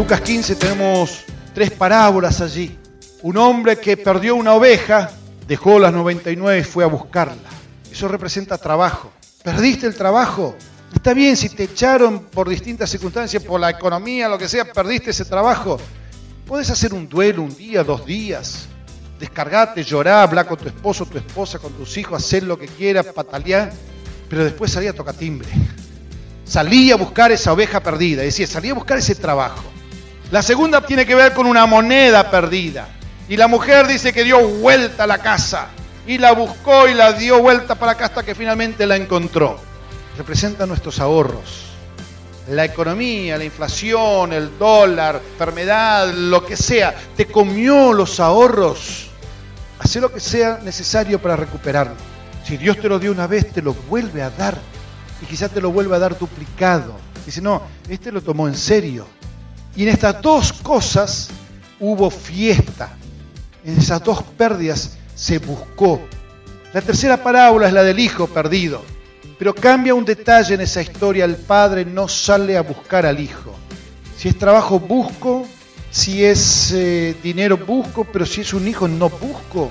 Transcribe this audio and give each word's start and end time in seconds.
Lucas 0.00 0.22
15 0.22 0.56
tenemos 0.56 1.24
tres 1.52 1.72
parábolas 1.72 2.40
allí. 2.40 2.78
Un 3.20 3.36
hombre 3.36 3.76
que 3.76 3.98
perdió 3.98 4.34
una 4.34 4.54
oveja, 4.54 5.10
dejó 5.46 5.78
las 5.78 5.92
99 5.92 6.60
y 6.60 6.64
fue 6.64 6.84
a 6.84 6.86
buscarla. 6.86 7.50
Eso 7.92 8.08
representa 8.08 8.56
trabajo. 8.56 9.12
¿Perdiste 9.44 9.86
el 9.86 9.94
trabajo? 9.94 10.56
Está 10.94 11.12
bien 11.12 11.36
si 11.36 11.50
te 11.50 11.64
echaron 11.64 12.20
por 12.20 12.48
distintas 12.48 12.88
circunstancias, 12.88 13.42
por 13.42 13.60
la 13.60 13.68
economía, 13.68 14.26
lo 14.26 14.38
que 14.38 14.48
sea, 14.48 14.72
perdiste 14.72 15.10
ese 15.10 15.26
trabajo. 15.26 15.76
Puedes 16.46 16.70
hacer 16.70 16.94
un 16.94 17.06
duelo 17.06 17.42
un 17.42 17.54
día, 17.54 17.84
dos 17.84 18.06
días. 18.06 18.68
Descargate, 19.18 19.84
llorar, 19.84 20.26
hablar 20.26 20.46
con 20.46 20.56
tu 20.56 20.68
esposo, 20.68 21.04
tu 21.04 21.18
esposa, 21.18 21.58
con 21.58 21.74
tus 21.74 21.98
hijos, 21.98 22.24
hacer 22.24 22.44
lo 22.44 22.58
que 22.58 22.68
quieras, 22.68 23.04
patalear. 23.04 23.70
Pero 24.30 24.44
después 24.44 24.72
salí 24.72 24.86
a 24.86 24.94
tocar 24.94 25.14
timbre. 25.14 25.50
Salí 26.46 26.90
a 26.90 26.96
buscar 26.96 27.30
esa 27.32 27.52
oveja 27.52 27.80
perdida. 27.80 28.22
Es 28.22 28.28
decir, 28.28 28.46
salí 28.46 28.70
a 28.70 28.74
buscar 28.74 28.96
ese 28.96 29.14
trabajo. 29.14 29.62
La 30.30 30.42
segunda 30.42 30.80
tiene 30.80 31.04
que 31.04 31.16
ver 31.16 31.34
con 31.34 31.46
una 31.46 31.66
moneda 31.66 32.30
perdida. 32.30 32.86
Y 33.28 33.36
la 33.36 33.48
mujer 33.48 33.88
dice 33.88 34.12
que 34.12 34.22
dio 34.22 34.38
vuelta 34.46 35.04
a 35.04 35.06
la 35.06 35.18
casa. 35.18 35.68
Y 36.06 36.18
la 36.18 36.32
buscó 36.32 36.88
y 36.88 36.94
la 36.94 37.12
dio 37.12 37.40
vuelta 37.40 37.74
para 37.74 37.92
acá 37.92 38.06
hasta 38.06 38.22
que 38.22 38.36
finalmente 38.36 38.86
la 38.86 38.96
encontró. 38.96 39.58
Representa 40.16 40.66
nuestros 40.66 41.00
ahorros. 41.00 41.66
La 42.48 42.64
economía, 42.64 43.38
la 43.38 43.44
inflación, 43.44 44.32
el 44.32 44.56
dólar, 44.56 45.20
enfermedad, 45.32 46.12
lo 46.12 46.44
que 46.44 46.56
sea, 46.56 46.94
te 47.16 47.26
comió 47.26 47.92
los 47.92 48.20
ahorros. 48.20 49.08
Haz 49.80 49.96
lo 49.96 50.12
que 50.12 50.20
sea 50.20 50.60
necesario 50.62 51.20
para 51.20 51.36
recuperarlo. 51.36 51.94
Si 52.44 52.56
Dios 52.56 52.78
te 52.78 52.88
lo 52.88 52.98
dio 52.98 53.10
una 53.12 53.26
vez, 53.26 53.52
te 53.52 53.62
lo 53.62 53.74
vuelve 53.74 54.22
a 54.22 54.30
dar. 54.30 54.56
Y 55.22 55.26
quizás 55.26 55.50
te 55.50 55.60
lo 55.60 55.70
vuelva 55.70 55.96
a 55.96 56.00
dar 56.00 56.18
duplicado. 56.18 56.94
Dice, 57.26 57.40
no, 57.40 57.62
este 57.88 58.12
lo 58.12 58.22
tomó 58.22 58.46
en 58.46 58.56
serio. 58.56 59.06
Y 59.76 59.84
en 59.84 59.90
estas 59.90 60.20
dos 60.20 60.52
cosas 60.52 61.28
hubo 61.78 62.10
fiesta. 62.10 62.90
En 63.64 63.78
esas 63.78 64.02
dos 64.02 64.22
pérdidas 64.22 64.96
se 65.14 65.38
buscó. 65.38 66.00
La 66.72 66.80
tercera 66.80 67.22
parábola 67.22 67.68
es 67.68 67.72
la 67.72 67.82
del 67.82 67.98
hijo 67.98 68.26
perdido. 68.26 68.82
Pero 69.38 69.54
cambia 69.54 69.94
un 69.94 70.04
detalle 70.04 70.54
en 70.54 70.60
esa 70.60 70.82
historia. 70.82 71.24
El 71.24 71.36
padre 71.36 71.84
no 71.84 72.08
sale 72.08 72.56
a 72.56 72.62
buscar 72.62 73.06
al 73.06 73.20
hijo. 73.20 73.54
Si 74.16 74.28
es 74.28 74.38
trabajo, 74.38 74.78
busco. 74.78 75.46
Si 75.90 76.24
es 76.24 76.72
eh, 76.72 77.16
dinero, 77.22 77.56
busco. 77.56 78.04
Pero 78.04 78.26
si 78.26 78.42
es 78.42 78.52
un 78.52 78.68
hijo, 78.68 78.86
no 78.86 79.08
busco. 79.08 79.70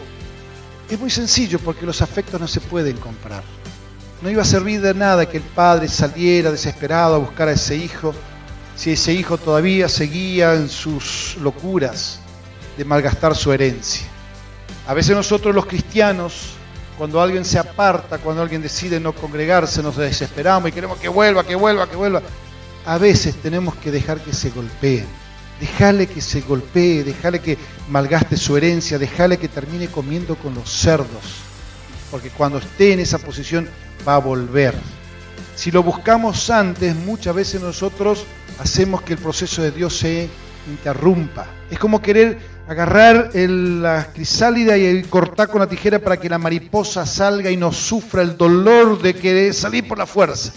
Es 0.90 1.00
muy 1.00 1.10
sencillo 1.12 1.60
porque 1.60 1.86
los 1.86 2.02
afectos 2.02 2.42
no 2.42 2.48
se 2.48 2.62
pueden 2.62 2.98
comprar. 2.98 3.44
No 4.22 4.30
iba 4.30 4.42
a 4.42 4.46
servir 4.46 4.82
de 4.82 4.94
nada 4.94 5.30
que 5.30 5.38
el 5.38 5.44
padre 5.44 5.88
saliera 5.88 6.52
desesperado 6.52 7.16
a 7.16 7.20
buscar 7.20 7.48
a 7.48 7.54
ese 7.54 7.76
hijo 7.76 8.14
si 8.80 8.94
ese 8.94 9.12
hijo 9.12 9.38
todavía 9.38 9.90
seguía 9.90 10.54
en 10.54 10.70
sus 10.70 11.36
locuras 11.42 12.22
de 12.78 12.86
malgastar 12.86 13.36
su 13.36 13.52
herencia. 13.52 14.08
A 14.88 14.94
veces 14.94 15.14
nosotros 15.14 15.54
los 15.54 15.66
cristianos, 15.66 16.52
cuando 16.98 17.22
alguien 17.22 17.44
se 17.44 17.60
aparta, 17.60 18.20
cuando 18.20 18.42
alguien 18.42 18.62
decide 18.62 18.98
no 19.02 19.12
congregarse, 19.12 19.84
nos 19.84 19.98
desesperamos 19.98 20.70
y 20.70 20.72
queremos 20.72 20.98
que 20.98 21.10
vuelva, 21.10 21.46
que 21.46 21.56
vuelva, 21.56 21.90
que 21.90 21.98
vuelva. 21.98 22.22
A 22.86 22.98
veces 22.98 23.36
tenemos 23.36 23.76
que 23.76 23.92
dejar 23.92 24.22
que 24.22 24.32
se 24.32 24.50
golpeen. 24.50 25.06
Dejarle 25.60 26.08
que 26.08 26.22
se 26.22 26.40
golpee, 26.40 27.04
dejarle 27.04 27.42
que 27.42 27.58
malgaste 27.90 28.38
su 28.38 28.56
herencia, 28.56 28.98
dejarle 28.98 29.38
que 29.38 29.50
termine 29.50 29.90
comiendo 29.90 30.38
con 30.38 30.56
los 30.56 30.72
cerdos. 30.72 31.42
Porque 32.10 32.30
cuando 32.30 32.60
esté 32.60 32.94
en 32.94 33.02
esa 33.02 33.18
posición 33.18 33.68
va 34.08 34.16
a 34.16 34.20
volver. 34.20 34.74
Si 35.58 35.70
lo 35.70 35.84
buscamos 35.84 36.50
antes, 36.50 36.96
muchas 36.96 37.36
veces 37.36 37.60
nosotros 37.62 38.24
hacemos 38.60 39.02
que 39.02 39.14
el 39.14 39.20
proceso 39.20 39.62
de 39.62 39.72
Dios 39.72 39.98
se 39.98 40.30
interrumpa. 40.68 41.48
Es 41.70 41.80
como 41.80 42.02
querer 42.02 42.38
agarrar 42.68 43.32
la 43.34 44.12
crisálida 44.14 44.78
y 44.78 45.02
cortar 45.04 45.48
con 45.48 45.60
la 45.60 45.68
tijera 45.68 46.00
para 46.00 46.18
que 46.18 46.30
la 46.30 46.38
mariposa 46.38 47.06
salga 47.06 47.50
y 47.50 47.58
no 47.58 47.72
sufra 47.72 48.22
el 48.22 48.38
dolor 48.38 49.02
de 49.02 49.16
querer 49.16 49.54
salir 49.54 49.88
por 49.88 49.98
la 49.98 50.06
fuerza. 50.06 50.54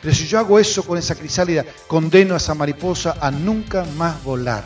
Pero 0.00 0.14
si 0.14 0.26
yo 0.26 0.38
hago 0.38 0.58
eso 0.58 0.82
con 0.84 0.96
esa 0.96 1.14
crisálida, 1.14 1.64
condeno 1.86 2.34
a 2.34 2.36
esa 2.38 2.54
mariposa 2.54 3.16
a 3.20 3.30
nunca 3.30 3.84
más 3.96 4.22
volar. 4.22 4.64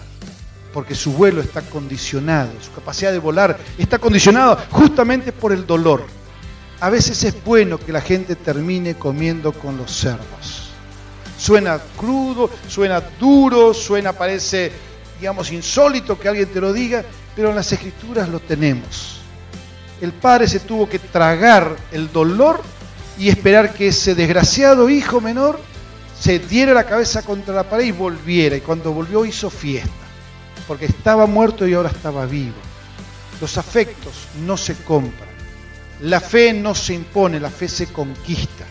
Porque 0.72 0.94
su 0.94 1.12
vuelo 1.12 1.41
está 1.41 1.62
condicionado, 1.62 2.50
su 2.60 2.72
capacidad 2.72 3.12
de 3.12 3.18
volar 3.18 3.58
está 3.78 3.98
condicionado 3.98 4.58
justamente 4.70 5.32
por 5.32 5.52
el 5.52 5.66
dolor. 5.66 6.04
A 6.80 6.91
veces 6.91 7.22
es 7.24 7.44
bueno 7.44 7.78
que 7.78 7.92
la 7.92 8.00
gente 8.00 8.36
termine 8.36 8.94
comiendo 8.96 9.52
con 9.52 9.76
los 9.76 9.91
cerdos. 9.92 10.73
Suena 11.39 11.78
crudo, 11.97 12.50
suena 12.69 13.00
duro, 13.00 13.75
suena, 13.75 14.12
parece, 14.12 14.71
digamos, 15.19 15.50
insólito 15.53 16.19
que 16.19 16.28
alguien 16.28 16.49
te 16.49 16.61
lo 16.61 16.72
diga, 16.72 17.05
pero 17.34 17.50
en 17.50 17.56
las 17.56 17.72
escrituras 17.72 18.28
lo 18.28 18.41
tenemos. 18.41 19.21
El 20.00 20.12
padre 20.12 20.49
se 20.49 20.61
tuvo 20.61 20.89
que 20.89 20.99
tragar 20.99 21.77
el 21.93 22.12
dolor 22.12 22.62
y 23.19 23.28
esperar 23.28 23.72
que 23.72 23.89
ese 23.89 24.15
desgraciado 24.15 24.89
hijo 24.89 25.21
menor 25.21 25.61
se 26.19 26.39
diera 26.39 26.72
la 26.72 26.84
cabeza 26.84 27.22
contra 27.22 27.55
la 27.55 27.69
pared 27.69 27.87
y 27.87 27.93
volviera. 27.93 28.56
Y 28.56 28.61
cuando 28.61 28.93
volvió 28.93 29.25
hizo 29.25 29.51
fiesta, 29.51 29.91
porque 30.66 30.87
estaba 30.87 31.27
muerto 31.27 31.66
y 31.66 31.75
ahora 31.75 31.91
estaba 31.91 32.27
vivo. 32.27 32.56
Los 33.41 33.59
afectos 33.59 34.12
no 34.47 34.56
se 34.56 34.75
compran. 34.77 35.28
La 36.01 36.21
fe 36.21 36.53
no 36.53 36.75
se 36.75 36.95
impone, 36.95 37.39
la 37.41 37.51
fe 37.51 37.69
se 37.69 37.87
conquista. 37.87 38.65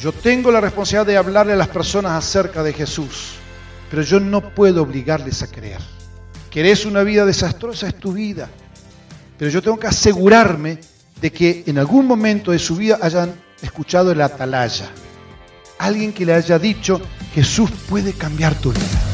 Yo 0.00 0.12
tengo 0.12 0.50
la 0.50 0.60
responsabilidad 0.60 1.06
de 1.06 1.16
hablarle 1.16 1.52
a 1.52 1.56
las 1.56 1.68
personas 1.68 2.12
acerca 2.12 2.62
de 2.62 2.72
Jesús, 2.72 3.34
pero 3.90 4.02
yo 4.02 4.20
no 4.20 4.54
puedo 4.54 4.82
obligarles 4.82 5.42
a 5.42 5.46
creer. 5.46 5.80
¿Querés 6.50 6.84
una 6.84 7.02
vida 7.02 7.24
desastrosa? 7.24 7.88
Es 7.88 7.98
tu 7.98 8.12
vida. 8.12 8.48
Pero 9.38 9.50
yo 9.50 9.62
tengo 9.62 9.78
que 9.78 9.86
asegurarme 9.86 10.78
de 11.20 11.32
que 11.32 11.64
en 11.66 11.78
algún 11.78 12.06
momento 12.06 12.50
de 12.50 12.58
su 12.58 12.76
vida 12.76 12.98
hayan 13.00 13.34
escuchado 13.62 14.12
el 14.12 14.20
atalaya. 14.20 14.88
Alguien 15.78 16.12
que 16.12 16.24
le 16.24 16.34
haya 16.34 16.58
dicho, 16.58 17.00
Jesús 17.34 17.70
puede 17.88 18.12
cambiar 18.12 18.54
tu 18.54 18.72
vida. 18.72 19.13